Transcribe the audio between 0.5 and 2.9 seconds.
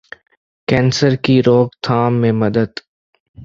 کینسرکی روک تھام میں مدد